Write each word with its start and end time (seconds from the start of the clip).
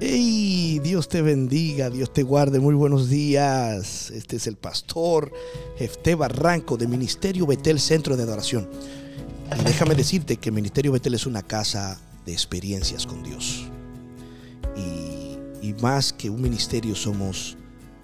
Hey, 0.00 0.80
Dios 0.82 1.08
te 1.08 1.22
bendiga, 1.22 1.90
Dios 1.90 2.12
te 2.12 2.22
guarde. 2.22 2.60
Muy 2.60 2.74
buenos 2.74 3.08
días. 3.08 4.10
Este 4.10 4.36
es 4.36 4.46
el 4.46 4.56
pastor 4.56 5.32
Jefté 5.76 6.14
Barranco 6.14 6.76
de 6.76 6.86
Ministerio 6.86 7.46
Betel 7.46 7.80
Centro 7.80 8.16
de 8.16 8.22
Adoración. 8.22 8.68
Y 9.58 9.64
déjame 9.64 9.94
decirte 9.94 10.36
que 10.36 10.50
Ministerio 10.50 10.92
Betel 10.92 11.14
es 11.14 11.26
una 11.26 11.42
casa 11.42 12.00
de 12.26 12.32
experiencias 12.32 13.06
con 13.06 13.22
Dios. 13.22 13.66
Y, 14.76 15.66
y 15.66 15.74
más 15.80 16.12
que 16.12 16.30
un 16.30 16.42
ministerio 16.42 16.94
somos 16.94 17.56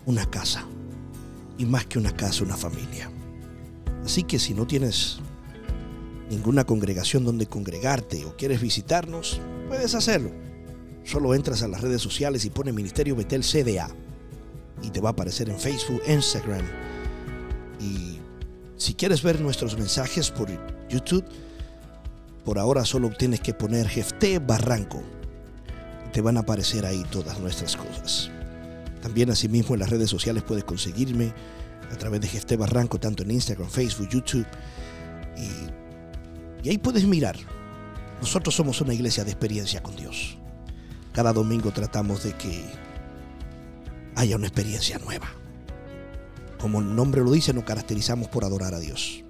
una 0.07 0.29
casa. 0.30 0.67
Y 1.60 1.66
más 1.66 1.84
que 1.84 1.98
una 1.98 2.16
casa, 2.16 2.42
una 2.42 2.56
familia. 2.56 3.10
Así 4.02 4.23
que 4.23 4.38
si 4.38 4.55
no 4.55 4.66
tienes 4.66 5.19
ninguna 6.30 6.64
congregación 6.64 7.23
donde 7.23 7.45
congregarte 7.45 8.24
o 8.24 8.34
quieres 8.34 8.62
visitarnos, 8.62 9.42
puedes 9.69 9.95
hacerlo. 9.95 10.30
Solo 11.05 11.34
entras 11.34 11.62
a 11.62 11.69
las 11.69 11.83
redes 11.83 12.00
sociales 12.00 12.46
y 12.46 12.50
pones 12.50 12.73
Ministerio 12.73 13.14
Betel 13.14 13.42
CDA. 13.42 13.91
Y 14.83 14.88
te 14.88 15.02
va 15.02 15.10
a 15.10 15.12
aparecer 15.12 15.50
en 15.50 15.60
Facebook, 15.60 16.00
Instagram. 16.09 16.64
Y 17.78 18.20
si 18.78 18.95
quieres 18.95 19.22
ver 19.22 19.38
nuestros 19.38 19.77
mensajes 19.77 20.30
por 20.30 20.48
YouTube, 20.88 21.27
por 22.42 22.58
ahora 22.58 22.86
solo 22.86 23.11
tienes 23.11 23.41
que 23.41 23.52
poner 23.52 23.86
Jefté 23.86 24.38
Barranco. 24.38 25.02
Te 26.14 26.22
van 26.22 26.38
a 26.38 26.41
aparecer 26.41 26.86
ahí 26.86 27.05
todas 27.11 27.38
nuestras 27.38 27.77
cosas. 27.77 28.30
También 29.03 29.31
asimismo 29.31 29.75
en 29.75 29.81
las 29.81 29.91
redes 29.91 30.11
sociales 30.11 30.43
puedes 30.43 30.65
conseguirme 30.65 31.33
a 31.91 31.97
través 31.97 32.21
de 32.21 32.29
Jefté 32.29 32.57
Barranco, 32.57 33.01
tanto 33.01 33.23
en 33.23 33.31
Instagram, 33.31 33.69
Facebook, 33.69 34.09
YouTube. 34.11 34.47
Y, 35.37 36.67
y 36.67 36.70
ahí 36.70 36.79
puedes 36.79 37.05
mirar. 37.05 37.37
Nosotros 38.20 38.55
somos 38.55 38.81
una 38.81 38.92
iglesia 38.92 39.25
de 39.25 39.31
experiencia 39.31 39.83
con 39.83 39.97
Dios. 39.97 40.37
Cada 41.12 41.33
domingo 41.33 41.73
tratamos 41.73 42.23
de 42.23 42.33
que 42.34 42.65
haya 44.17 44.37
una 44.37 44.47
experiencia 44.47 44.98
nueva. 44.98 45.29
Como 46.59 46.81
el 46.81 46.95
nombre 46.95 47.23
lo 47.23 47.33
dice, 47.33 47.55
nos 47.55 47.64
caracterizamos 47.64 48.29
por 48.29 48.45
adorar 48.45 48.75
a 48.75 48.79
Dios. 48.79 49.25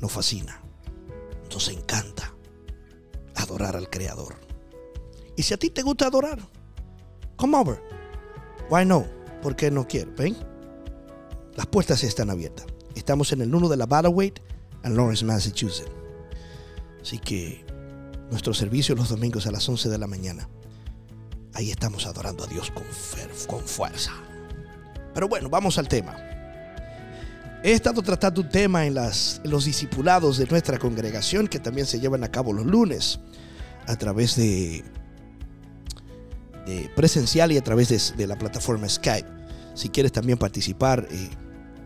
Nos 0.00 0.12
fascina. 0.12 0.62
Nos 1.52 1.68
encanta 1.68 2.32
adorar 3.34 3.74
al 3.76 3.90
Creador. 3.90 4.36
Y 5.36 5.42
si 5.42 5.54
a 5.54 5.56
ti 5.56 5.70
te 5.70 5.82
gusta 5.82 6.06
adorar, 6.06 6.38
come 7.36 7.56
over. 7.56 7.97
Why 8.70 8.84
no? 8.84 9.06
¿Por 9.42 9.56
qué 9.56 9.70
no 9.70 9.86
quiero? 9.86 10.12
¿Ven? 10.16 10.36
Las 11.56 11.66
puertas 11.66 12.04
están 12.04 12.30
abiertas. 12.30 12.66
Estamos 12.94 13.32
en 13.32 13.40
el 13.40 13.54
1 13.54 13.68
de 13.68 13.76
la 13.76 13.86
Battleweight 13.86 14.40
en 14.84 14.96
Lawrence, 14.96 15.24
Massachusetts. 15.24 15.90
Así 17.00 17.18
que 17.18 17.64
nuestro 18.30 18.52
servicio 18.52 18.94
los 18.94 19.08
domingos 19.08 19.46
a 19.46 19.50
las 19.50 19.68
11 19.68 19.88
de 19.88 19.98
la 19.98 20.06
mañana. 20.06 20.48
Ahí 21.54 21.70
estamos 21.70 22.06
adorando 22.06 22.44
a 22.44 22.46
Dios 22.46 22.70
con, 22.70 23.62
fuerza. 23.64 24.12
Pero 25.14 25.28
bueno, 25.28 25.48
vamos 25.48 25.78
al 25.78 25.88
tema. 25.88 26.16
He 27.64 27.72
estado 27.72 28.02
tratando 28.02 28.42
un 28.42 28.48
tema 28.50 28.86
en 28.86 28.94
los 28.94 29.64
discipulados 29.64 30.38
de 30.38 30.46
nuestra 30.46 30.78
congregación 30.78 31.48
que 31.48 31.58
también 31.58 31.86
se 31.86 31.98
llevan 31.98 32.22
a 32.22 32.30
cabo 32.30 32.52
los 32.52 32.66
lunes 32.66 33.18
a 33.86 33.96
través 33.96 34.36
de, 34.36 34.84
presencial 36.94 37.52
y 37.52 37.58
a 37.58 37.64
través 37.64 38.14
de, 38.16 38.26
la 38.26 38.36
plataforma 38.36 38.88
Skype. 38.88 39.28
Si 39.74 39.88
quieres 39.88 40.12
también 40.12 40.38
participar, 40.38 41.06
eh, 41.10 41.30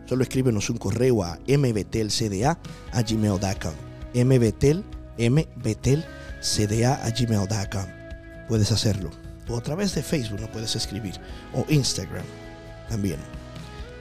solo 0.05 0.23
escríbenos 0.23 0.69
un 0.69 0.77
correo 0.77 1.23
a 1.23 1.39
mbtelcda 1.47 2.59
a 2.91 3.01
gmail.com. 3.01 3.73
mbtel, 4.13 4.83
mbtelcda 5.17 7.05
a 7.05 7.09
gmail.com. 7.11 7.85
Puedes 8.47 8.71
hacerlo. 8.71 9.09
O 9.47 9.57
a 9.57 9.61
través 9.61 9.93
de 9.95 10.03
Facebook 10.03 10.41
no 10.41 10.51
puedes 10.51 10.75
escribir. 10.75 11.19
O 11.53 11.65
Instagram 11.69 12.25
también 12.89 13.19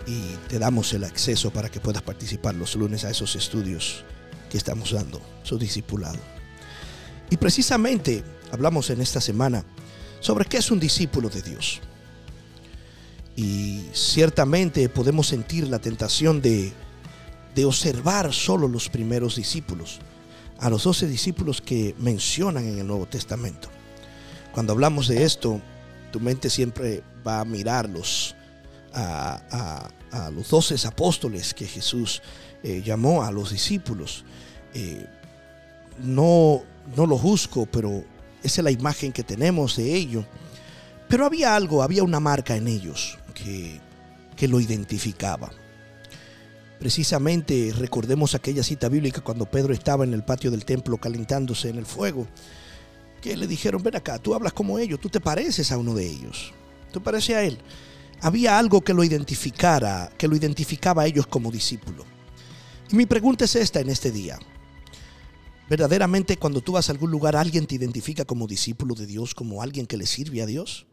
y 0.07 0.37
te 0.49 0.59
damos 0.59 0.93
el 0.95 1.05
acceso 1.05 1.51
para 1.51 1.69
que 1.69 1.81
puedas 1.81 2.03
participar 2.03 2.55
los 2.55 2.75
lunes 2.77 3.05
a 3.05 3.11
esos 3.11 3.37
estudios 3.37 4.05
que 4.51 4.59
estamos 4.59 4.93
dando, 4.93 5.21
su 5.43 5.59
discipulado. 5.59 6.19
Y 7.31 7.37
precisamente 7.37 8.23
hablamos 8.51 8.91
en 8.91 9.01
esta 9.01 9.21
semana 9.21 9.65
sobre 10.23 10.47
qué 10.47 10.57
es 10.57 10.71
un 10.71 10.81
discípulo 10.81 11.29
de 11.29 11.43
Dios. 11.43 11.81
Y 13.37 13.85
ciertamente 13.93 14.89
podemos 14.89 15.27
sentir 15.27 15.69
la 15.69 15.81
tentación 15.81 16.41
de, 16.41 16.73
de 17.55 17.65
observar 17.65 18.33
solo 18.33 18.69
los 18.69 18.89
primeros 18.89 19.37
discípulos, 19.37 19.99
a 20.59 20.71
los 20.71 20.85
doce 20.85 21.07
discípulos 21.07 21.61
que 21.61 21.95
mencionan 21.99 22.65
en 22.65 22.79
el 22.79 22.87
Nuevo 22.87 23.07
Testamento. 23.07 23.69
Cuando 24.53 24.73
hablamos 24.73 25.09
de 25.09 25.25
esto, 25.25 25.61
tu 26.13 26.21
mente 26.21 26.49
siempre 26.51 27.03
va 27.27 27.41
a 27.41 27.45
mirarlos 27.45 28.37
a, 28.95 29.91
a, 30.11 30.31
los 30.31 30.51
doce 30.51 30.77
apóstoles 30.87 31.53
que 31.55 31.67
Jesús 31.67 32.23
eh, 32.63 32.83
llamó 32.85 33.25
a 33.25 33.33
los 33.33 33.51
discípulos. 33.51 34.25
Eh, 34.75 35.07
no, 35.99 36.63
no 36.95 37.07
lo 37.07 37.17
juzgo, 37.17 37.67
pero 37.67 38.05
esa 38.43 38.61
es 38.61 38.65
la 38.65 38.71
imagen 38.71 39.13
que 39.13 39.23
tenemos 39.23 39.77
de 39.77 39.95
ellos. 39.95 40.25
Pero 41.09 41.27
había 41.27 41.55
algo, 41.55 41.83
había 41.83 42.03
una 42.03 42.21
marca 42.21 42.57
en 42.57 42.69
ellos 42.69 43.19
que, 43.35 43.81
que 44.37 44.49
lo 44.49 44.61
identificaba. 44.61 45.51
Precisamente 46.79 47.73
recordemos 47.77 48.35
aquella 48.35 48.63
cita 48.63 48.89
bíblica 48.89 49.21
cuando 49.21 49.47
Pedro 49.47 49.73
estaba 49.73 50.05
en 50.05 50.15
el 50.15 50.25
patio 50.25 50.51
del 50.51 50.65
templo 50.65 50.99
calentándose 50.99 51.69
en 51.69 51.79
el 51.79 51.87
fuego, 51.87 52.27
que 53.21 53.37
le 53.37 53.47
dijeron, 53.47 53.83
ven 53.83 53.97
acá, 53.97 54.19
tú 54.19 54.35
hablas 54.35 54.53
como 54.53 54.79
ellos, 54.79 54.99
tú 54.99 55.09
te 55.09 55.21
pareces 55.21 55.71
a 55.71 55.79
uno 55.79 55.95
de 55.95 56.07
ellos, 56.07 56.53
tú 56.93 57.01
pareces 57.03 57.37
a 57.37 57.43
él 57.45 57.59
había 58.23 58.57
algo 58.57 58.81
que 58.83 58.95
lo 58.95 59.03
identificara, 59.03 60.11
que 60.17 60.29
lo 60.29 60.37
identificaba 60.37 61.03
a 61.03 61.07
ellos 61.07 61.27
como 61.27 61.51
discípulo. 61.51 62.05
Y 62.89 62.95
mi 62.95 63.05
pregunta 63.05 63.45
es 63.45 63.57
esta 63.57 63.81
en 63.81 63.91
este 63.91 64.13
día. 64.13 64.39
¿Verdaderamente 65.73 66.37
cuando 66.37 66.61
tú 66.61 66.73
vas 66.73 66.91
a 66.91 66.93
algún 66.93 67.11
lugar 67.11 67.35
alguien 67.35 67.67
te 67.67 67.77
identifica 67.77 68.27
como 68.27 68.47
discípulo 68.47 68.95
de 68.95 69.07
Dios, 69.07 69.35
como 69.35 69.63
alguien 69.63 69.87
que 69.87 69.97
le 69.97 70.05
sirve 70.05 70.43
a 70.43 70.47
Dios? 70.47 70.87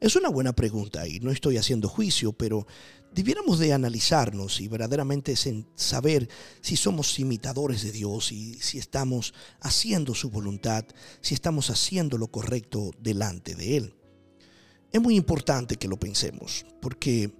Es 0.00 0.16
una 0.16 0.28
buena 0.28 0.52
pregunta 0.52 1.08
y 1.08 1.18
no 1.20 1.30
estoy 1.30 1.56
haciendo 1.56 1.88
juicio, 1.88 2.34
pero 2.34 2.66
debiéramos 3.14 3.58
de 3.58 3.72
analizarnos 3.72 4.60
y 4.60 4.68
verdaderamente 4.68 5.34
saber 5.76 6.28
si 6.60 6.76
somos 6.76 7.18
imitadores 7.18 7.82
de 7.82 7.90
Dios 7.90 8.30
y 8.30 8.56
si 8.60 8.76
estamos 8.76 9.32
haciendo 9.60 10.14
su 10.14 10.28
voluntad, 10.28 10.84
si 11.22 11.32
estamos 11.32 11.70
haciendo 11.70 12.18
lo 12.18 12.26
correcto 12.26 12.90
delante 13.00 13.54
de 13.54 13.78
Él. 13.78 13.94
Es 14.92 15.00
muy 15.00 15.16
importante 15.16 15.76
que 15.76 15.88
lo 15.88 15.98
pensemos, 15.98 16.66
porque 16.82 17.32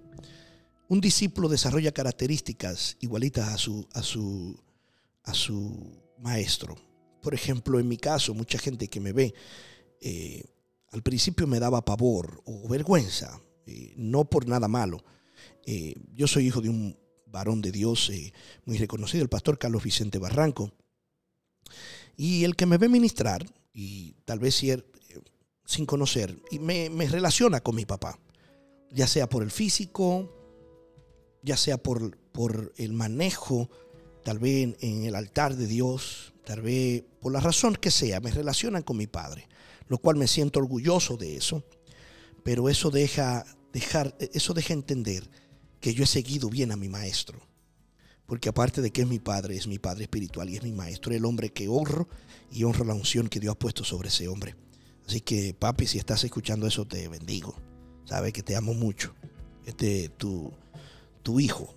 un 0.87 1.01
discípulo 1.01 1.49
desarrolla 1.49 1.91
características 1.91 2.97
igualitas 2.99 3.47
a 3.47 3.59
su, 3.59 3.87
a 3.93 4.01
su, 4.01 4.59
a 5.23 5.33
su 5.33 6.01
maestro. 6.19 6.75
Por 7.21 7.33
ejemplo, 7.33 7.79
en 7.79 7.87
mi 7.87 7.97
caso, 7.97 8.33
mucha 8.33 8.57
gente 8.57 8.87
que 8.87 8.99
me 8.99 9.13
ve, 9.13 9.33
eh, 10.01 10.43
al 10.91 11.03
principio 11.03 11.47
me 11.47 11.59
daba 11.59 11.83
pavor 11.83 12.41
o 12.45 12.67
vergüenza, 12.67 13.41
eh, 13.65 13.93
no 13.97 14.29
por 14.29 14.47
nada 14.47 14.67
malo. 14.67 15.03
Eh, 15.65 15.95
yo 16.13 16.27
soy 16.27 16.47
hijo 16.47 16.61
de 16.61 16.69
un 16.69 16.97
varón 17.25 17.61
de 17.61 17.71
Dios 17.71 18.11
muy 18.65 18.77
reconocido, 18.77 19.21
el 19.21 19.29
pastor 19.29 19.59
Carlos 19.59 19.83
Vicente 19.83 20.17
Barranco. 20.17 20.71
Y 22.15 22.43
el 22.43 22.55
que 22.55 22.65
me 22.65 22.77
ve 22.77 22.89
ministrar, 22.89 23.45
y 23.71 24.13
tal 24.25 24.39
vez 24.39 24.55
si 24.55 24.73
sin 25.65 25.85
conocer 25.85 26.41
y 26.49 26.57
me, 26.57 26.89
relaciona 27.07 27.61
con 27.61 27.75
mi 27.75 27.85
papá, 27.85 28.17
ya 28.89 29.05
sea 29.05 29.29
por 29.29 29.43
el 29.43 29.51
físico, 29.51 30.33
ya 31.43 31.55
sea 31.55 31.77
por 31.77 32.73
el 32.75 32.93
manejo, 32.93 33.69
tal 34.23 34.39
vez 34.39 34.75
en, 34.81 35.03
el 35.03 35.15
altar 35.15 35.55
de 35.55 35.67
Dios, 35.67 36.33
tal 36.45 36.61
vez 36.61 37.03
por 37.21 37.31
la 37.31 37.39
razón 37.39 37.75
que 37.75 37.91
sea, 37.91 38.19
me 38.19 38.31
relacionan 38.31 38.83
con 38.83 38.97
mi 38.97 39.07
padre, 39.07 39.47
lo 39.87 39.97
cual 39.97 40.15
me 40.15 40.27
siento 40.27 40.59
orgulloso 40.59 41.17
de 41.17 41.35
eso, 41.35 41.63
pero 42.43 42.69
eso 42.69 42.91
deja, 42.91 43.45
dejar, 43.73 44.15
eso 44.19 44.53
deja 44.53 44.73
entender 44.73 45.29
que 45.79 45.93
yo 45.93 46.03
he 46.03 46.07
seguido 46.07 46.49
bien 46.49 46.71
a 46.71 46.77
mi 46.77 46.89
maestro. 46.89 47.39
Porque 48.25 48.49
aparte 48.49 48.81
de 48.81 48.91
que 48.91 49.01
es 49.01 49.07
mi 49.07 49.17
padre, 49.17 49.55
es 49.55 49.65
mi 49.65 49.79
padre 49.79 50.03
espiritual 50.03 50.49
y 50.49 50.55
es 50.55 50.63
mi 50.63 50.71
maestro, 50.71 51.13
el 51.13 51.25
hombre 51.25 51.49
que 51.49 51.67
honro 51.67 52.07
y 52.51 52.63
honro 52.63 52.85
la 52.85 52.93
unción 52.93 53.27
que 53.27 53.39
Dios 53.39 53.53
ha 53.53 53.59
puesto 53.59 53.83
sobre 53.83 54.09
ese 54.09 54.27
hombre. 54.27 54.55
Así 55.07 55.21
que, 55.21 55.55
papi, 55.57 55.87
si 55.87 55.97
estás 55.97 56.23
escuchando 56.23 56.67
eso, 56.67 56.85
te 56.85 57.07
bendigo. 57.07 57.55
Sabes 58.05 58.31
que 58.31 58.43
te 58.43 58.55
amo 58.55 58.75
mucho. 58.75 59.15
Este, 59.65 60.09
tu, 60.09 60.53
tu 61.23 61.39
hijo, 61.39 61.73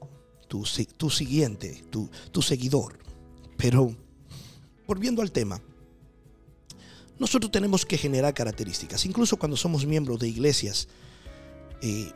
tu, 0.52 1.10
siguiente, 1.10 1.82
tu, 1.90 2.42
seguidor. 2.42 2.98
Pero, 3.56 3.94
volviendo 4.86 5.22
al 5.22 5.32
tema, 5.32 5.62
nosotros 7.18 7.50
tenemos 7.50 7.86
que 7.86 7.96
generar 7.96 8.34
características. 8.34 9.06
Incluso 9.06 9.38
cuando 9.38 9.56
somos 9.56 9.86
miembros 9.86 10.18
de 10.18 10.28
iglesias, 10.28 10.88
eh, 11.80 12.12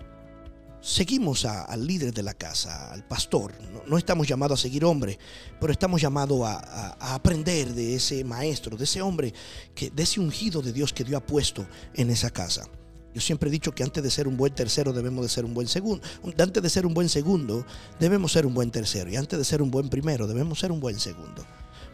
seguimos 0.82 1.46
al 1.46 1.86
líder 1.86 2.12
de 2.12 2.22
la 2.22 2.34
casa, 2.34 2.92
al 2.92 3.06
pastor. 3.06 3.54
No, 3.86 3.96
estamos 3.96 4.28
llamados 4.28 4.60
a 4.60 4.62
seguir 4.62 4.84
hombre, 4.84 5.18
pero 5.58 5.72
estamos 5.72 6.02
llamados 6.02 6.42
a, 6.44 7.14
aprender 7.14 7.72
de 7.72 7.94
ese 7.94 8.22
maestro, 8.22 8.76
de 8.76 8.84
ese 8.84 9.00
hombre, 9.00 9.32
que, 9.74 9.90
de 9.90 10.02
ese 10.02 10.20
ungido 10.20 10.60
de 10.60 10.74
Dios 10.74 10.92
que 10.92 11.04
Dios 11.04 11.22
ha 11.22 11.26
puesto 11.26 11.66
en 11.94 12.10
esa 12.10 12.30
casa. 12.30 12.68
Yo 13.16 13.22
siempre 13.22 13.48
he 13.48 13.50
dicho 13.50 13.74
que 13.74 13.82
antes 13.82 14.04
de 14.04 14.10
ser 14.10 14.28
un 14.28 14.36
buen 14.36 14.54
tercero 14.54 14.92
debemos 14.92 15.24
de 15.24 15.30
ser 15.30 15.46
un 15.46 15.54
buen 15.54 15.68
segundo. 15.68 16.06
Antes 16.36 16.62
de 16.62 16.68
ser 16.68 16.84
un 16.84 16.92
buen 16.92 17.08
segundo 17.08 17.64
debemos 17.98 18.30
ser 18.30 18.44
un 18.44 18.52
buen 18.52 18.70
tercero. 18.70 19.08
Y 19.08 19.16
antes 19.16 19.38
de 19.38 19.44
ser 19.46 19.62
un 19.62 19.70
buen 19.70 19.88
primero 19.88 20.26
debemos 20.26 20.58
ser 20.58 20.70
un 20.70 20.80
buen 20.80 21.00
segundo. 21.00 21.46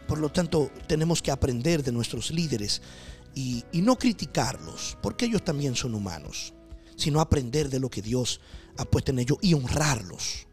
Por 0.05 0.17
lo 0.17 0.29
tanto, 0.33 0.69
tenemos 0.85 1.21
que 1.21 1.31
aprender 1.31 1.81
de 1.81 1.93
nuestros 1.93 2.29
líderes 2.29 2.81
y, 3.33 3.63
no 3.71 3.97
criticarlos, 3.97 4.97
porque 5.01 5.23
ellos 5.23 5.45
también 5.45 5.75
son 5.75 5.95
humanos, 5.95 6.53
sino 6.97 7.21
aprender 7.21 7.69
de 7.69 7.79
lo 7.79 7.89
que 7.89 8.01
Dios 8.01 8.41
ha 8.75 8.83
puesto 8.83 9.11
en 9.11 9.19
ellos 9.19 9.37
y 9.39 9.53
honrarlos. 9.53 10.45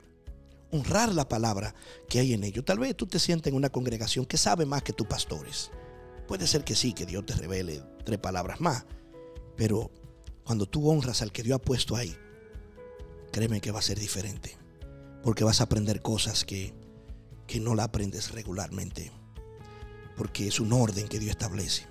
Honrar 0.70 1.12
la 1.12 1.28
palabra 1.28 1.74
que 2.08 2.20
hay 2.20 2.32
en 2.32 2.44
ellos. 2.44 2.64
Tal 2.64 2.78
vez 2.78 2.96
tú 2.96 3.08
te 3.08 3.18
sientes 3.18 3.50
en 3.50 3.56
una 3.56 3.70
congregación 3.70 4.24
que 4.24 4.36
sabe 4.36 4.66
más 4.66 4.84
que 4.84 4.92
tus 4.92 5.08
pastores. 5.08 5.72
Puede 6.28 6.46
ser 6.46 6.62
que 6.62 6.76
sí, 6.76 6.92
que 6.92 7.06
Dios 7.06 7.26
te 7.26 7.34
revele 7.34 7.82
tres 8.04 8.20
palabras 8.20 8.60
más. 8.60 8.84
Pero 9.56 9.90
cuando 10.50 10.66
tú 10.66 10.90
honras 10.90 11.22
al 11.22 11.30
que 11.30 11.44
Dios 11.44 11.60
ha 11.60 11.62
puesto 11.62 11.94
ahí, 11.94 12.12
créeme 13.30 13.60
que 13.60 13.70
va 13.70 13.78
a 13.78 13.82
ser 13.82 14.00
diferente. 14.00 14.58
Porque 15.22 15.44
vas 15.44 15.60
a 15.60 15.64
aprender 15.64 16.02
cosas 16.02 16.44
que, 16.44 16.74
que 17.46 17.60
no 17.60 17.76
la 17.76 17.84
aprendes 17.84 18.32
regularmente. 18.32 19.12
Porque 20.16 20.48
es 20.48 20.58
un 20.58 20.72
orden 20.72 21.06
que 21.06 21.20
Dios 21.20 21.30
establece. 21.30 21.86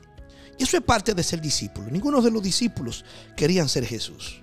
Y 0.57 0.63
eso 0.63 0.75
es 0.75 0.83
parte 0.83 1.13
de 1.13 1.23
ser 1.23 1.39
discípulo. 1.39 1.89
Ninguno 1.89 2.21
de 2.21 2.31
los 2.31 2.43
discípulos 2.43 3.05
querían 3.37 3.69
ser 3.69 3.85
Jesús 3.85 4.41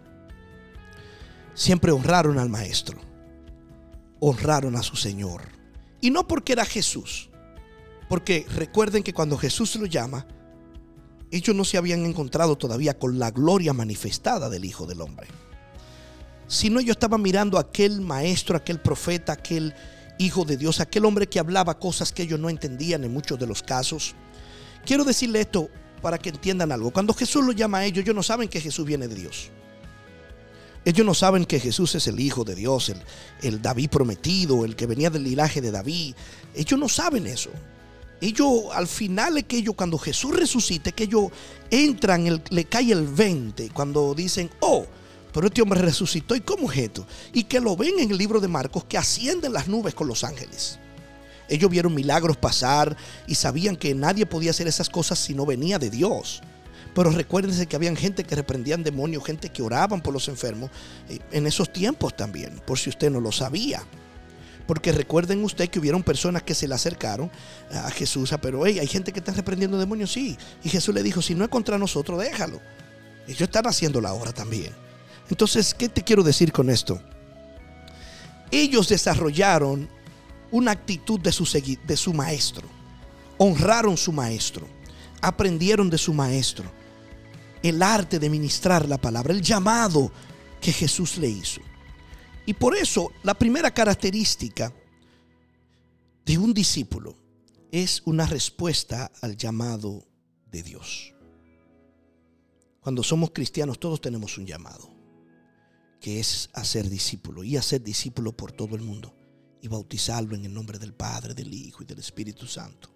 siempre 1.53 1.93
honraron 1.93 2.39
al 2.39 2.49
Maestro, 2.49 2.99
honraron 4.21 4.77
a 4.77 4.83
su 4.83 4.97
Señor. 4.97 5.43
Y 6.01 6.11
no 6.11 6.27
porque 6.27 6.55
era 6.55 6.65
Jesús, 6.65 7.29
porque 8.09 8.47
recuerden 8.49 9.03
que 9.03 9.13
cuando 9.13 9.37
Jesús 9.37 9.77
lo 9.77 9.85
llama, 9.85 10.27
ellos 11.31 11.57
no 11.57 11.65
se 11.65 11.77
habían 11.77 12.05
encontrado 12.05 12.57
todavía 12.57 12.99
con 12.99 13.19
la 13.19 13.31
gloria 13.31 13.73
manifestada 13.73 14.49
del 14.49 14.65
Hijo 14.65 14.87
del 14.87 15.01
Hombre. 15.01 15.27
Sino 16.47 16.79
ellos 16.79 16.97
estaban 16.97 17.23
mirando 17.23 17.59
a 17.59 17.63
aquel 17.63 18.01
maestro, 18.01 18.57
aquel 18.57 18.81
profeta, 18.81 19.33
aquel 19.33 19.75
Hijo 20.19 20.45
de 20.45 20.57
Dios, 20.57 20.81
aquel 20.81 21.05
hombre 21.05 21.27
que 21.27 21.39
hablaba 21.39 21.79
cosas 21.79 22.13
que 22.13 22.23
ellos 22.23 22.41
no 22.41 22.49
entendían 22.49 23.05
en 23.05 23.13
muchos 23.13 23.39
de 23.39 23.47
los 23.47 23.63
casos. 23.63 24.15
Quiero 24.85 25.05
decirle 25.05 25.41
esto 25.41 25.69
para 26.01 26.19
que 26.19 26.31
entiendan 26.31 26.73
algo. 26.73 26.91
Cuando 26.91 27.13
Jesús 27.13 27.45
lo 27.45 27.53
llama 27.53 27.79
a 27.79 27.85
ellos, 27.85 28.03
ellos 28.03 28.15
no 28.15 28.23
saben 28.23 28.49
que 28.49 28.61
Jesús 28.61 28.87
viene 28.87 29.09
de 29.09 29.15
Dios. 29.15 29.51
Ellos 30.87 31.05
no 31.05 31.15
saben 31.15 31.45
que 31.45 31.59
Jesús 31.59 31.97
es 31.97 32.07
el 32.07 32.21
Hijo 32.21 32.45
de 32.45 32.55
Dios, 32.55 32.93
el, 33.43 33.61
David 33.61 33.91
prometido, 33.91 34.65
el 34.65 34.77
que 34.77 34.87
venía 34.87 35.11
del 35.11 35.25
linaje 35.25 35.61
de 35.61 35.73
David. 35.73 36.15
Ellos 36.55 36.79
no 36.79 36.89
saben 36.89 37.27
eso. 37.27 37.51
Ellos, 38.21 38.65
al 38.73 38.87
final 38.87 39.37
es 39.39 39.45
que 39.45 39.59
ellos, 39.59 39.75
cuando 39.75 39.99
Jesús 39.99 40.35
resucite, 40.35 40.93
que 40.93 41.05
ellos 41.05 41.31
entran, 41.71 42.43
le 42.51 42.65
cae 42.65 42.93
el 42.93 43.07
20, 43.07 43.71
cuando 43.71 44.15
dicen, 44.15 44.51
oh, 44.61 44.87
pero 45.33 45.49
este 45.49 45.61
hombre 45.61 45.83
resucitó, 45.83 46.35
¿y 46.35 46.41
cómo 46.41 46.73
es 46.73 46.79
esto? 46.79 47.07
Y 47.35 47.45
que 47.45 47.61
lo 47.61 47.77
ven 47.77 47.99
en 47.99 48.11
el 48.11 48.17
libro 48.17 48.41
de 48.41 48.49
Marcos, 48.49 48.85
que 48.85 48.97
ascienden 48.97 49.53
las 49.53 49.69
nubes 49.69 49.95
con 49.95 50.09
los 50.09 50.25
ángeles. 50.25 50.79
Ellos 51.49 51.71
vieron 51.71 51.95
milagros 51.95 52.39
pasar 52.39 52.97
y 53.27 53.35
sabían 53.35 53.77
que 53.77 53.95
nadie 53.95 54.27
podía 54.27 54.51
hacer 54.51 54.67
esas 54.67 54.89
cosas 54.89 55.19
si 55.19 55.35
no 55.35 55.45
venía 55.45 55.79
de 55.79 55.91
Dios. 55.91 56.41
Pero 56.95 57.11
recuérdense 57.11 57.67
que 57.67 57.77
habían 57.77 57.97
gente 57.97 58.25
que 58.25 58.35
reprendían 58.35 58.83
demonios, 58.83 59.25
gente 59.25 59.51
que 59.51 59.63
oraban 59.63 60.01
por 60.01 60.15
los 60.15 60.29
enfermos 60.29 60.71
eh, 61.11 61.19
en 61.31 61.47
esos 61.47 61.71
tiempos 61.71 62.17
también, 62.17 62.63
por 62.67 62.79
si 62.79 62.89
usted 62.89 63.11
no 63.11 63.21
lo 63.21 63.33
sabía. 63.33 63.83
Porque 64.67 64.93
recuerden 64.93 65.45
usted 65.45 65.69
que 65.69 65.79
hubieron 65.79 66.03
personas 66.03 66.43
que 66.43 66.55
se 66.55 66.67
le 66.67 66.75
acercaron 66.75 67.31
a 67.71 67.91
Jesús, 67.91 68.33
ah, 68.33 68.41
pero 68.41 68.67
hey, 68.67 68.79
hay 68.79 68.87
gente 68.87 69.13
que 69.13 69.21
está 69.21 69.33
reprendiendo 69.33 69.79
demonios, 69.79 70.13
sí. 70.13 70.37
Y 70.65 70.69
Jesús 70.69 70.95
le 70.95 71.03
dijo, 71.03 71.23
si 71.23 71.35
no 71.35 71.45
es 71.45 71.51
contra 71.51 71.79
nosotros, 71.79 72.19
déjalo. 72.19 72.61
Ellos 73.27 73.43
están 73.43 73.67
haciendo 73.67 74.01
la 74.01 74.13
obra 74.13 74.33
también. 74.33 74.73
Entonces, 75.29 75.75
¿qué 75.75 75.89
te 75.89 76.03
quiero 76.03 76.23
decir 76.23 76.53
con 76.53 76.71
esto? 76.71 77.01
Ellos 78.51 78.89
desarrollaron 78.89 79.89
una 80.51 80.73
actitud 80.73 81.21
de 81.21 81.33
su, 81.33 81.45
de 81.87 81.97
su 81.97 82.13
maestro. 82.13 82.69
Honraron 83.39 83.97
su 83.97 84.13
maestro. 84.13 84.67
Aprendieron 85.21 85.91
de 85.91 85.99
su 85.99 86.13
maestro 86.13 86.71
el 87.69 87.83
arte 87.83 88.19
de 88.19 88.31
ministrar 88.31 88.89
la 88.89 88.99
palabra, 88.99 89.33
el 89.33 89.43
llamado 89.43 90.13
que 90.61 90.73
Jesús 90.73 91.19
le 91.19 91.29
hizo. 91.29 91.61
Y 92.47 92.55
por 92.55 92.77
eso 92.77 93.13
la 93.23 93.35
primera 93.35 93.73
característica 93.73 94.73
de 96.25 96.39
un 96.39 96.55
discípulo 96.55 97.17
es 97.71 98.03
una 98.05 98.27
respuesta 98.27 99.11
al 99.21 99.37
llamado 99.37 100.07
de 100.51 100.63
Dios. 100.63 101.13
Cuando 102.81 103.03
somos 103.03 103.33
cristianos 103.33 103.81
todos 103.81 104.01
tenemos 104.01 104.39
un 104.39 104.47
llamado, 104.47 104.89
que 106.01 106.21
es 106.21 106.49
hacer 106.53 106.89
discípulo 106.89 107.43
y 107.43 107.57
hacer 107.57 107.83
discípulo 107.83 108.37
por 108.37 108.53
todo 108.53 108.77
el 108.77 108.83
mundo 108.83 109.15
y 109.61 109.67
bautizarlo 109.67 110.37
en 110.37 110.45
el 110.45 110.55
nombre 110.55 110.79
del 110.79 110.95
Padre, 110.95 111.35
del 111.35 111.53
Hijo 111.53 111.83
y 111.83 111.87
del 111.87 111.99
Espíritu 111.99 112.47
Santo. 112.47 112.91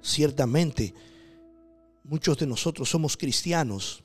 Ciertamente, 0.00 0.94
Muchos 2.04 2.38
de 2.38 2.46
nosotros 2.46 2.88
somos 2.88 3.16
cristianos 3.16 4.02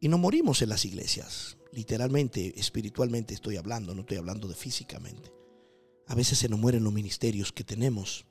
y 0.00 0.08
no 0.08 0.18
morimos 0.18 0.62
en 0.62 0.68
las 0.68 0.84
iglesias. 0.84 1.56
Literalmente, 1.72 2.58
espiritualmente 2.58 3.34
estoy 3.34 3.56
hablando, 3.56 3.94
no 3.94 4.00
estoy 4.00 4.16
hablando 4.16 4.48
de 4.48 4.54
físicamente. 4.54 5.32
A 6.06 6.14
veces 6.14 6.38
se 6.38 6.48
nos 6.48 6.58
mueren 6.58 6.84
los 6.84 6.92
ministerios 6.92 7.52
que 7.52 7.64
tenemos. 7.64 8.24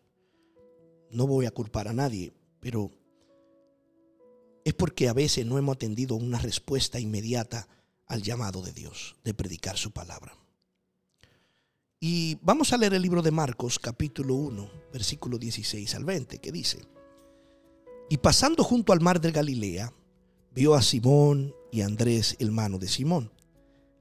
No 1.11 1.27
voy 1.27 1.45
a 1.45 1.51
culpar 1.51 1.87
a 1.87 1.93
nadie, 1.93 2.33
pero 2.59 2.91
es 4.65 4.73
porque 4.73 5.07
a 5.07 5.13
veces 5.13 5.45
no 5.45 5.57
hemos 5.57 5.75
atendido 5.75 6.15
una 6.15 6.39
respuesta 6.39 6.99
inmediata 6.99 7.67
al 8.07 8.21
llamado 8.21 8.61
de 8.61 8.73
Dios 8.73 9.15
de 9.23 9.33
predicar 9.33 9.77
su 9.77 9.91
palabra. 9.91 10.35
Y 11.99 12.37
vamos 12.41 12.73
a 12.73 12.77
leer 12.77 12.93
el 12.93 13.01
libro 13.01 13.21
de 13.21 13.31
Marcos 13.31 13.79
capítulo 13.79 14.35
1, 14.35 14.69
versículo 14.93 15.37
16 15.37 15.95
al 15.95 16.05
20, 16.05 16.39
que 16.39 16.51
dice, 16.51 16.79
y 18.09 18.17
pasando 18.17 18.63
junto 18.63 18.93
al 18.93 19.01
mar 19.01 19.19
de 19.19 19.31
Galilea, 19.31 19.93
vio 20.53 20.75
a 20.75 20.81
Simón 20.81 21.53
y 21.71 21.81
Andrés, 21.81 22.35
hermano 22.39 22.77
de 22.77 22.87
Simón, 22.87 23.31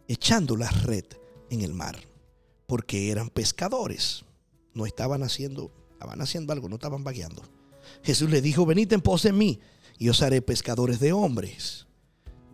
echando 0.08 0.56
la 0.56 0.70
red 0.70 1.04
en 1.50 1.60
el 1.60 1.72
mar, 1.72 1.96
porque 2.66 3.10
eran 3.10 3.30
pescadores. 3.30 4.24
No 4.74 4.86
estaban 4.86 5.22
haciendo, 5.22 5.72
estaban 5.92 6.20
haciendo 6.20 6.52
algo, 6.52 6.68
no 6.68 6.76
estaban 6.76 7.04
vagueando. 7.04 7.42
Jesús 8.02 8.30
le 8.30 8.40
dijo, 8.40 8.66
venid 8.66 8.92
en 8.92 9.00
pos 9.00 9.22
de 9.22 9.32
mí, 9.32 9.60
y 9.98 10.08
os 10.08 10.22
haré 10.22 10.42
pescadores 10.42 11.00
de 11.00 11.12
hombres. 11.12 11.86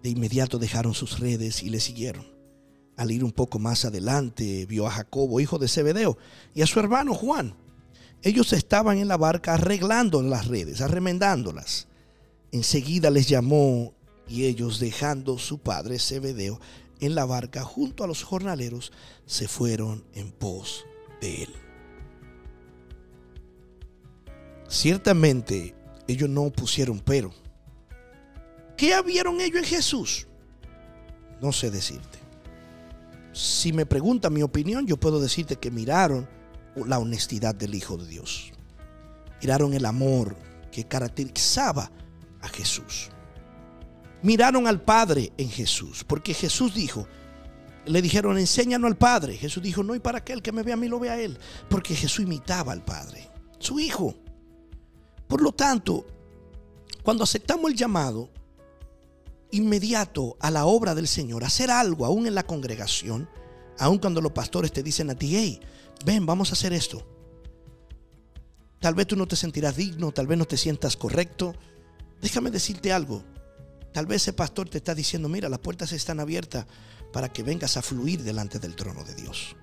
De 0.02 0.10
inmediato 0.10 0.58
dejaron 0.58 0.94
sus 0.94 1.18
redes 1.18 1.62
y 1.62 1.70
le 1.70 1.80
siguieron. 1.80 2.26
Al 2.96 3.10
ir 3.10 3.24
un 3.24 3.32
poco 3.32 3.58
más 3.58 3.84
adelante, 3.84 4.66
vio 4.66 4.86
a 4.86 4.90
Jacobo, 4.90 5.40
hijo 5.40 5.58
de 5.58 5.68
Zebedeo, 5.68 6.18
y 6.54 6.62
a 6.62 6.66
su 6.66 6.78
hermano 6.78 7.14
Juan 7.14 7.56
ellos 8.22 8.52
estaban 8.52 8.98
en 8.98 9.08
la 9.08 9.16
barca 9.16 9.54
arreglando 9.54 10.22
las 10.22 10.46
redes, 10.46 10.80
arremendándolas. 10.80 11.88
Enseguida 12.52 13.10
les 13.10 13.28
llamó 13.28 13.94
y 14.32 14.46
ellos 14.46 14.80
dejando 14.80 15.36
su 15.36 15.58
padre 15.58 15.98
Zebedeo 15.98 16.58
en 17.00 17.14
la 17.14 17.26
barca 17.26 17.64
junto 17.64 18.02
a 18.02 18.06
los 18.06 18.22
jornaleros, 18.22 18.90
se 19.26 19.46
fueron 19.46 20.06
en 20.14 20.32
pos 20.32 20.86
de 21.20 21.42
él. 21.42 21.50
Ciertamente 24.68 25.74
ellos 26.08 26.30
no 26.30 26.50
pusieron 26.50 26.98
pero. 27.00 27.30
¿Qué 28.74 28.98
vieron 29.02 29.38
ellos 29.38 29.58
en 29.58 29.64
Jesús? 29.64 30.26
No 31.42 31.52
sé 31.52 31.70
decirte. 31.70 32.18
Si 33.34 33.74
me 33.74 33.84
preguntan 33.84 34.32
mi 34.32 34.42
opinión, 34.42 34.86
yo 34.86 34.96
puedo 34.96 35.20
decirte 35.20 35.56
que 35.56 35.70
miraron 35.70 36.26
la 36.86 36.98
honestidad 36.98 37.54
del 37.54 37.74
Hijo 37.74 37.98
de 37.98 38.06
Dios. 38.06 38.50
Miraron 39.42 39.74
el 39.74 39.84
amor 39.84 40.34
que 40.70 40.84
caracterizaba 40.84 41.92
a 42.40 42.48
Jesús. 42.48 43.10
Miraron 44.22 44.66
al 44.66 44.80
Padre 44.80 45.32
en 45.36 45.50
Jesús, 45.50 46.04
porque 46.04 46.34
Jesús 46.34 46.74
dijo, 46.74 47.06
le 47.86 48.00
dijeron, 48.00 48.38
enséñanos 48.38 48.88
al 48.88 48.96
Padre. 48.96 49.36
Jesús 49.36 49.62
dijo, 49.62 49.82
no, 49.82 49.94
y 49.94 50.00
para 50.00 50.22
que 50.24 50.32
el 50.32 50.42
que 50.42 50.52
me 50.52 50.62
vea 50.62 50.74
a 50.74 50.78
mí 50.78 50.88
lo 50.88 51.00
vea 51.00 51.12
a 51.12 51.20
él, 51.20 51.38
porque 51.68 51.94
Jesús 51.94 52.24
imitaba 52.24 52.72
al 52.72 52.84
Padre, 52.84 53.28
su 53.58 53.80
Hijo. 53.80 54.14
Por 55.26 55.42
lo 55.42 55.52
tanto, 55.52 56.06
cuando 57.02 57.24
aceptamos 57.24 57.70
el 57.70 57.76
llamado 57.76 58.30
inmediato 59.50 60.36
a 60.40 60.50
la 60.50 60.66
obra 60.66 60.94
del 60.94 61.08
Señor, 61.08 61.44
hacer 61.44 61.70
algo 61.70 62.06
aún 62.06 62.26
en 62.26 62.34
la 62.34 62.46
congregación, 62.46 63.28
aun 63.78 63.98
cuando 63.98 64.20
los 64.20 64.32
pastores 64.32 64.72
te 64.72 64.82
dicen 64.82 65.10
a 65.10 65.14
ti, 65.14 65.36
hey, 65.36 65.60
ven, 66.04 66.24
vamos 66.24 66.50
a 66.50 66.52
hacer 66.52 66.72
esto. 66.72 67.06
Tal 68.78 68.94
vez 68.94 69.06
tú 69.06 69.16
no 69.16 69.26
te 69.26 69.36
sentirás 69.36 69.76
digno, 69.76 70.12
tal 70.12 70.26
vez 70.26 70.38
no 70.38 70.44
te 70.44 70.56
sientas 70.56 70.96
correcto. 70.96 71.54
Déjame 72.20 72.50
decirte 72.50 72.92
algo. 72.92 73.22
Tal 73.92 74.06
vez 74.06 74.22
ese 74.22 74.32
pastor 74.32 74.68
te 74.68 74.78
está 74.78 74.94
diciendo, 74.94 75.28
mira, 75.28 75.48
las 75.48 75.58
puertas 75.58 75.92
están 75.92 76.20
abiertas 76.20 76.66
para 77.12 77.30
que 77.30 77.42
vengas 77.42 77.76
a 77.76 77.82
fluir 77.82 78.22
delante 78.22 78.58
del 78.58 78.74
trono 78.74 79.04
de 79.04 79.14
Dios. 79.14 79.54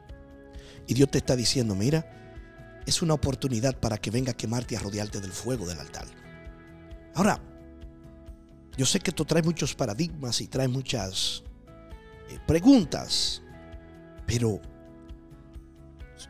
Y 0.88 0.94
Dios 0.94 1.10
te 1.10 1.18
está 1.18 1.36
diciendo, 1.36 1.76
mira, 1.76 2.82
es 2.86 3.02
una 3.02 3.16
oportunidad 3.16 3.80
para 3.80 3.98
que 3.98 4.12
venga 4.12 4.32
a 4.32 4.38
quemarte 4.38 4.76
y 4.76 4.78
a 4.78 4.82
rodearte 4.82 5.20
del 5.20 5.32
fuego 5.32 5.68
del 5.68 5.80
altar. 5.80 6.06
Ahora, 7.16 7.42
yo 8.78 8.86
sé 8.86 9.00
que 9.00 9.10
esto 9.12 9.26
trae 9.26 9.44
muchos 9.44 9.76
paradigmas 9.76 10.42
y 10.42 10.48
trae 10.48 10.68
muchas 10.68 11.44
eh, 12.30 12.40
preguntas, 12.48 13.42
pero 14.26 14.62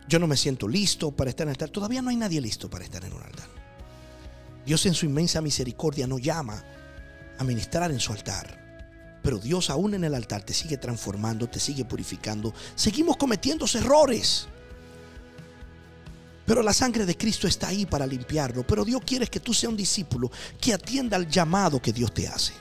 yo 0.08 0.20
no 0.20 0.28
me 0.28 0.38
siento 0.38 0.68
listo 0.68 1.12
para 1.12 1.30
estar 1.30 1.46
en 1.46 1.50
el 1.50 1.54
altar. 1.54 1.70
Todavía 1.70 2.02
no 2.02 2.10
hay 2.10 2.16
nadie 2.16 2.40
listo 2.42 2.70
para 2.70 2.86
estar 2.86 3.04
en 3.04 3.14
un 3.14 3.22
altar. 3.22 3.48
Dios 4.66 4.86
en 4.86 4.94
su 4.94 5.06
inmensa 5.06 5.42
misericordia 5.42 6.08
nos 6.08 6.22
llama 6.22 6.64
a 7.40 7.44
ministrar 7.44 7.90
en 7.90 8.00
su 8.00 8.14
altar. 8.14 8.60
Pero 9.24 9.40
Dios 9.40 9.70
aún 9.70 9.94
en 9.96 10.04
el 10.04 10.14
altar 10.14 10.44
te 10.44 10.54
sigue 10.54 10.78
transformando, 10.78 11.48
te 11.48 11.60
sigue 11.60 11.86
purificando. 11.86 12.54
Seguimos 12.76 13.18
cometiendo 13.18 13.66
errores. 13.74 14.48
Pero 16.46 16.62
la 16.62 16.74
sangre 16.74 17.06
de 17.06 17.18
Cristo 17.18 17.48
está 17.48 17.70
ahí 17.70 17.86
para 17.86 18.06
limpiarlo. 18.06 18.66
Pero 18.66 18.86
Dios 18.86 19.02
quiere 19.06 19.28
que 19.28 19.40
tú 19.40 19.54
seas 19.54 19.72
un 19.72 19.78
discípulo 19.78 20.32
que 20.60 20.74
atienda 20.74 21.18
al 21.18 21.28
llamado 21.28 21.82
que 21.82 21.94
Dios 21.94 22.14
te 22.14 22.28
hace. 22.28 22.54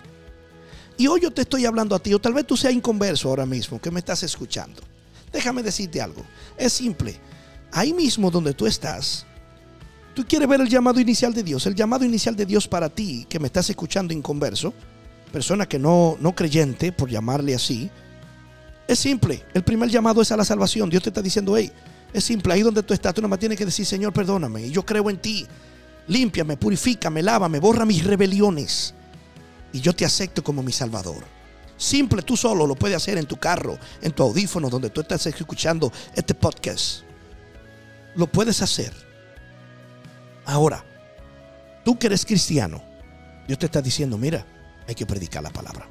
Y 0.97 1.07
hoy 1.07 1.21
yo 1.21 1.31
te 1.31 1.43
estoy 1.43 1.65
hablando 1.65 1.95
a 1.95 2.01
ti, 2.01 2.13
o 2.13 2.19
tal 2.19 2.35
vez 2.35 2.47
tú 2.47 2.57
seas 2.57 2.75
inconverso 2.75 3.29
ahora 3.29 3.47
mismo, 3.47 3.81
que 3.81 3.91
me 3.91 4.01
estás 4.01 4.25
escuchando. 4.25 4.83
Déjame 5.33 5.63
decirte 5.63 6.01
algo. 6.01 6.25
Es 6.57 6.73
simple. 6.73 7.19
Ahí 7.71 7.93
mismo 7.93 8.31
donde 8.31 8.53
tú 8.53 8.67
estás, 8.67 9.25
tú 10.19 10.27
quieres 10.27 10.49
ver 10.49 10.61
el 10.61 10.69
llamado 10.69 10.99
inicial 10.99 11.33
de 11.33 11.45
Dios. 11.45 11.65
El 11.67 11.77
llamado 11.77 12.05
inicial 12.05 12.35
de 12.35 12.45
Dios 12.45 12.67
para 12.67 12.89
ti, 12.89 13.25
que 13.29 13.39
me 13.39 13.47
estás 13.47 13.71
escuchando 13.71 14.13
inconverso, 14.13 14.75
persona 15.31 15.65
que 15.69 15.79
no, 15.79 16.17
no 16.19 16.35
creyente, 16.35 16.91
por 16.91 17.09
llamarle 17.09 17.55
así, 17.55 17.89
es 18.89 18.99
simple. 18.99 19.45
El 19.55 19.63
primer 19.63 19.89
llamado 19.89 20.21
es 20.21 20.33
a 20.33 20.37
la 20.37 20.45
salvación. 20.45 20.91
Dios 20.91 21.05
te 21.05 21.11
está 21.11 21.23
diciendo, 21.23 21.57
hey, 21.57 21.71
es 22.13 22.25
simple. 22.25 22.53
Ahí 22.53 22.63
donde 22.63 22.83
tú 22.83 22.95
estás, 22.95 23.15
tú 23.15 23.23
nomás 23.23 23.39
tienes 23.39 23.57
que 23.57 23.65
decir, 23.65 23.87
Señor, 23.87 24.13
perdóname. 24.13 24.67
Y 24.67 24.73
yo 24.73 24.85
creo 24.85 25.09
en 25.09 25.19
ti. 25.19 25.47
Límpiame, 26.09 26.57
purifícame, 26.57 27.23
lávame, 27.23 27.61
borra 27.61 27.85
mis 27.85 28.03
rebeliones. 28.03 28.95
Y 29.73 29.81
yo 29.81 29.95
te 29.95 30.05
acepto 30.05 30.43
como 30.43 30.65
mi 30.65 30.73
Salvador. 30.73 31.23
Simple, 31.77 32.23
tú 32.23 32.37
solo 32.37 32.67
lo 32.67 32.75
puedes 32.75 32.97
hacer 32.97 33.19
en 33.19 33.27
tu 33.27 33.37
carro, 33.37 33.79
en 34.03 34.11
tu 34.11 34.25
audífono, 34.25 34.69
donde 34.69 34.91
tú 34.91 35.01
estás 35.01 35.25
escuchando 35.27 35.93
este 36.17 36.35
podcast. 36.35 37.03
Lo 38.17 38.27
puedes 38.27 38.61
hacer. 38.63 39.08
Ahora, 40.49 40.83
tú 41.85 41.99
que 41.99 42.07
eres 42.07 42.25
cristiano, 42.25 42.83
Dios 43.47 43.59
te 43.59 43.67
está 43.67 43.83
diciendo, 43.83 44.17
mira, 44.17 44.47
hay 44.87 44.95
que 44.95 45.05
predicar 45.05 45.43
la 45.43 45.51
palabra. 45.51 45.87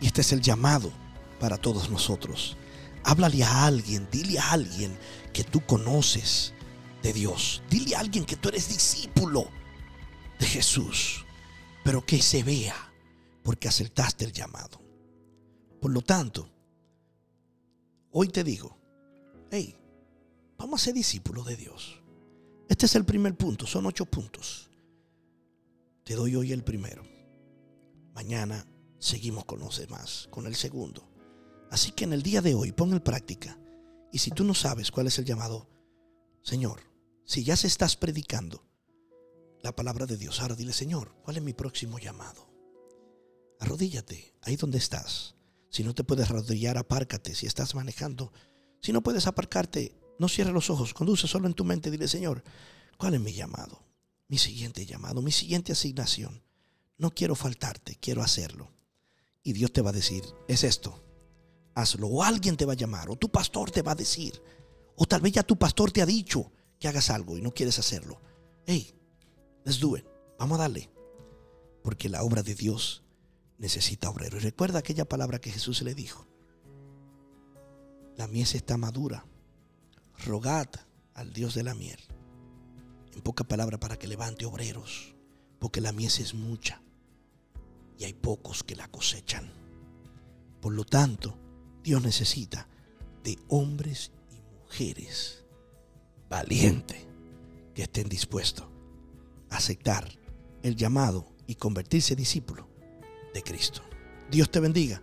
Y 0.00 0.06
este 0.06 0.20
es 0.20 0.30
el 0.30 0.40
llamado 0.40 0.92
para 1.40 1.56
todos 1.56 1.90
nosotros. 1.90 2.56
Háblale 3.02 3.42
a 3.42 3.66
alguien, 3.66 4.06
dile 4.12 4.38
a 4.38 4.52
alguien 4.52 4.96
que 5.32 5.42
tú 5.42 5.66
conoces 5.66 6.54
de 7.02 7.12
Dios. 7.12 7.60
Dile 7.68 7.96
a 7.96 8.00
alguien 8.00 8.24
que 8.24 8.36
tú 8.36 8.50
eres 8.50 8.68
discípulo 8.68 9.48
de 10.38 10.46
Jesús, 10.46 11.26
pero 11.82 12.06
que 12.06 12.22
se 12.22 12.44
vea 12.44 12.76
porque 13.42 13.66
aceptaste 13.66 14.26
el 14.26 14.32
llamado. 14.32 14.80
Por 15.80 15.90
lo 15.90 16.02
tanto, 16.02 16.48
hoy 18.12 18.28
te 18.28 18.44
digo, 18.44 18.78
hey, 19.50 19.76
vamos 20.56 20.80
a 20.80 20.84
ser 20.84 20.94
discípulos 20.94 21.46
de 21.46 21.56
Dios. 21.56 21.97
Este 22.68 22.86
es 22.86 22.94
el 22.96 23.04
primer 23.04 23.34
punto, 23.36 23.66
son 23.66 23.86
ocho 23.86 24.04
puntos. 24.04 24.68
Te 26.04 26.14
doy 26.14 26.36
hoy 26.36 26.52
el 26.52 26.62
primero. 26.62 27.02
Mañana 28.14 28.66
seguimos 28.98 29.46
con 29.46 29.60
los 29.60 29.78
demás, 29.78 30.28
con 30.30 30.46
el 30.46 30.54
segundo. 30.54 31.08
Así 31.70 31.92
que 31.92 32.04
en 32.04 32.12
el 32.12 32.22
día 32.22 32.42
de 32.42 32.54
hoy 32.54 32.72
pon 32.72 32.92
en 32.92 33.00
práctica. 33.00 33.58
Y 34.12 34.18
si 34.18 34.30
tú 34.30 34.44
no 34.44 34.54
sabes 34.54 34.90
cuál 34.90 35.06
es 35.06 35.18
el 35.18 35.24
llamado, 35.24 35.68
Señor, 36.42 36.80
si 37.24 37.42
ya 37.42 37.56
se 37.56 37.66
estás 37.66 37.96
predicando 37.96 38.64
la 39.62 39.74
palabra 39.74 40.06
de 40.06 40.16
Dios, 40.16 40.40
ahora 40.40 40.54
dile, 40.54 40.72
Señor, 40.72 41.14
¿cuál 41.22 41.38
es 41.38 41.42
mi 41.42 41.52
próximo 41.52 41.98
llamado? 41.98 42.48
Arrodíllate 43.60 44.34
ahí 44.42 44.56
donde 44.56 44.78
estás. 44.78 45.34
Si 45.70 45.84
no 45.84 45.94
te 45.94 46.04
puedes 46.04 46.30
arrodillar, 46.30 46.78
apárcate. 46.78 47.34
Si 47.34 47.46
estás 47.46 47.74
manejando, 47.74 48.32
si 48.80 48.92
no 48.92 49.02
puedes 49.02 49.26
aparcarte, 49.26 49.94
no 50.18 50.28
cierres 50.28 50.54
los 50.54 50.70
ojos. 50.70 50.94
Conduce 50.94 51.26
solo 51.26 51.46
en 51.46 51.54
tu 51.54 51.64
mente. 51.64 51.90
Dile, 51.90 52.08
Señor, 52.08 52.42
¿cuál 52.96 53.14
es 53.14 53.20
mi 53.20 53.32
llamado? 53.32 53.82
Mi 54.28 54.38
siguiente 54.38 54.84
llamado, 54.84 55.22
mi 55.22 55.32
siguiente 55.32 55.72
asignación 55.72 56.42
no 56.98 57.14
quiero 57.14 57.34
faltarte, 57.34 57.96
quiero 57.96 58.22
hacerlo. 58.22 58.70
Y 59.42 59.52
Dios 59.52 59.72
te 59.72 59.80
va 59.80 59.90
a 59.90 59.94
decir, 59.94 60.24
es 60.48 60.64
esto, 60.64 61.02
hazlo. 61.74 62.08
O 62.08 62.22
alguien 62.22 62.56
te 62.56 62.66
va 62.66 62.72
a 62.72 62.76
llamar, 62.76 63.08
o 63.08 63.16
tu 63.16 63.30
pastor 63.30 63.70
te 63.70 63.82
va 63.82 63.92
a 63.92 63.96
decir, 63.96 64.42
o 64.96 65.06
tal 65.06 65.20
vez 65.20 65.32
ya 65.32 65.42
tu 65.42 65.56
pastor 65.56 65.92
te 65.92 66.02
ha 66.02 66.06
dicho 66.06 66.52
que 66.78 66.88
hagas 66.88 67.08
algo 67.10 67.38
y 67.38 67.40
no 67.40 67.52
quieres 67.52 67.78
hacerlo. 67.78 68.20
Hey, 68.66 68.94
let's 69.64 69.78
do 69.78 69.96
it. 69.96 70.04
Vamos 70.38 70.58
a 70.58 70.62
darle. 70.62 70.90
Porque 71.82 72.08
la 72.08 72.22
obra 72.22 72.42
de 72.42 72.54
Dios 72.54 73.04
necesita 73.56 74.10
obrero. 74.10 74.36
Y 74.36 74.40
recuerda 74.40 74.80
aquella 74.80 75.08
palabra 75.08 75.40
que 75.40 75.52
Jesús 75.52 75.82
le 75.82 75.94
dijo. 75.94 76.26
La 78.16 78.26
mies 78.26 78.54
está 78.54 78.76
madura. 78.76 79.24
Rogad 80.24 80.68
al 81.14 81.32
Dios 81.32 81.54
de 81.54 81.62
la 81.62 81.74
miel. 81.74 81.98
En 83.14 83.20
poca 83.20 83.44
palabra 83.44 83.78
para 83.78 83.98
que 83.98 84.08
levante 84.08 84.46
obreros. 84.46 85.14
Porque 85.58 85.80
la 85.80 85.92
mies 85.92 86.20
es 86.20 86.34
mucha 86.34 86.82
y 87.98 88.04
hay 88.04 88.12
pocos 88.12 88.62
que 88.62 88.76
la 88.76 88.88
cosechan. 88.88 89.50
Por 90.60 90.72
lo 90.72 90.84
tanto, 90.84 91.36
Dios 91.82 92.02
necesita 92.02 92.68
de 93.24 93.38
hombres 93.48 94.12
y 94.30 94.40
mujeres 94.62 95.44
valientes 96.28 97.06
que 97.74 97.82
estén 97.82 98.08
dispuestos 98.08 98.66
a 99.50 99.56
aceptar 99.56 100.08
el 100.62 100.76
llamado 100.76 101.26
y 101.46 101.56
convertirse 101.56 102.14
discípulo 102.14 102.68
de 103.34 103.42
Cristo. 103.42 103.82
Dios 104.30 104.50
te 104.50 104.60
bendiga, 104.60 105.02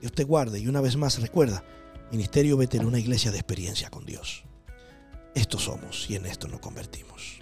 Dios 0.00 0.12
te 0.12 0.24
guarde 0.24 0.60
y 0.60 0.68
una 0.68 0.80
vez 0.80 0.96
más 0.96 1.20
recuerda, 1.20 1.64
Ministerio 2.12 2.56
Betel, 2.56 2.86
una 2.86 2.98
iglesia 2.98 3.30
de 3.30 3.38
experiencia 3.38 3.90
con 3.90 4.04
Dios. 4.04 4.44
Estos 5.38 5.62
somos 5.62 6.10
y 6.10 6.16
en 6.16 6.26
esto 6.26 6.48
nos 6.48 6.58
convertimos. 6.58 7.38